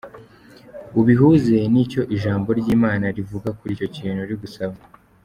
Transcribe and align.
Ubihuze 1.01 1.55
n'icyo 1.71 2.01
ijambo 2.15 2.49
ry'Imana 2.59 3.05
rivuga 3.17 3.49
kuri 3.57 3.71
icyo 3.75 3.87
kintu 3.95 4.19
uri 4.25 4.35
gusaba. 4.43 4.75